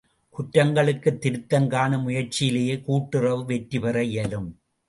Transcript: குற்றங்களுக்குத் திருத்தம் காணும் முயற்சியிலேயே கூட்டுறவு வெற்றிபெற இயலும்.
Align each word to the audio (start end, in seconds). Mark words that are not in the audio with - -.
குற்றங்களுக்குத் 0.35 1.17
திருத்தம் 1.17 1.67
காணும் 1.67 2.09
முயற்சியிலேயே 2.09 2.81
கூட்டுறவு 2.81 3.45
வெற்றிபெற 3.45 4.03
இயலும். 4.03 4.49